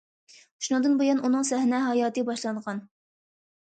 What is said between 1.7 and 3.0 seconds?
ھاياتى باشلانغان.